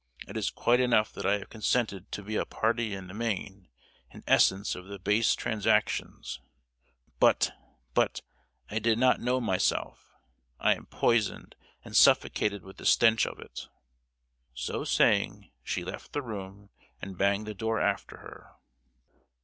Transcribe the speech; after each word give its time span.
It 0.27 0.35
is 0.35 0.49
quite 0.49 0.79
enough 0.79 1.13
that 1.13 1.27
I 1.27 1.33
have 1.37 1.51
consented 1.51 2.11
to 2.11 2.23
be 2.23 2.35
a 2.35 2.43
party 2.43 2.95
in 2.95 3.05
the 3.05 3.13
main 3.13 3.69
and 4.09 4.23
essence 4.25 4.73
of 4.73 4.85
the 4.87 4.97
base 4.97 5.35
transactions; 5.35 6.41
but—but—I 7.19 8.79
did 8.79 8.97
not 8.97 9.19
know 9.19 9.39
myself, 9.39 10.15
I 10.59 10.73
am 10.73 10.87
poisoned 10.87 11.55
and 11.85 11.95
suffocated 11.95 12.63
with 12.63 12.77
the 12.77 12.85
stench 12.87 13.27
of 13.27 13.37
it!"—So 13.37 14.83
saying, 14.85 15.51
she 15.63 15.83
left 15.83 16.13
the 16.13 16.23
room 16.23 16.71
and 16.99 17.15
banged 17.15 17.45
the 17.45 17.53
door 17.53 17.79
after 17.79 18.17
her. 18.17 18.53